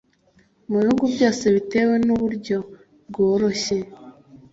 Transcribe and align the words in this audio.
mu 0.69 0.75
bihugu 0.81 1.05
byose, 1.15 1.43
bitewe 1.55 1.95
n’uburyo 2.05 2.57
bworoshye 3.09 3.77